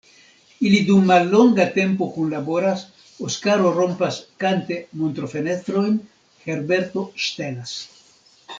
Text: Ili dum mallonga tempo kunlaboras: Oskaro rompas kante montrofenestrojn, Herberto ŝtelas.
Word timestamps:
Ili 0.67 0.77
dum 0.85 1.01
mallonga 1.09 1.65
tempo 1.75 2.07
kunlaboras: 2.15 2.81
Oskaro 3.27 3.75
rompas 3.75 4.17
kante 4.45 4.81
montrofenestrojn, 5.03 6.01
Herberto 6.49 7.05
ŝtelas. 7.27 7.77